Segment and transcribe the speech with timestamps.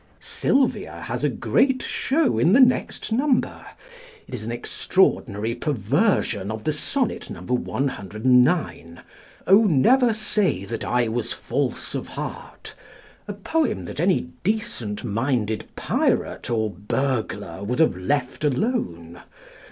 [0.19, 3.63] Sylvia has a great show in the next number.
[4.27, 7.41] It is an extraordinary perversion of the Sonnet No.
[7.43, 9.03] 109,
[9.45, 12.73] "Oh, never say that I was false of heart,"
[13.27, 19.21] a poem that any decent minded pirate or burglar would have left alone.